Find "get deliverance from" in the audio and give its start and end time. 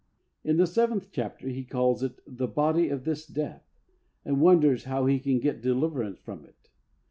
5.37-6.43